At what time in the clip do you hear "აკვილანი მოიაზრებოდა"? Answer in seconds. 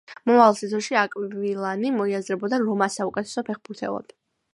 1.01-2.59